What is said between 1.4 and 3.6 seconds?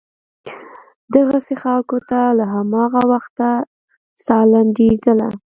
خلکو ته له هماغه وخته